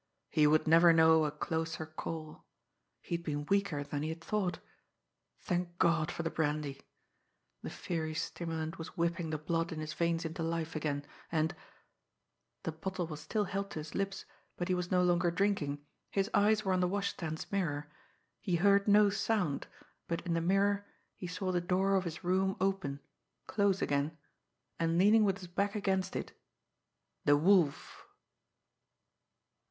[0.31, 2.43] He would never know a closer call!
[3.01, 4.57] He had been weaker than he had thought!
[5.39, 6.81] Thank God for the brandy!
[7.61, 11.55] The fiery stimulant was whipping the blood in his veins into life again, and
[12.63, 14.25] the bottle was still held to his lips,
[14.57, 15.85] but he was no longer drinking.
[16.09, 17.87] His eyes were on the washstand's mirror.
[18.39, 19.67] He heard no sound,
[20.07, 20.83] but in the mirror
[21.15, 23.01] he saw the door of his room open,
[23.45, 24.17] close again,
[24.79, 26.31] and, leaning with his back against it
[27.23, 28.07] _the Wolf!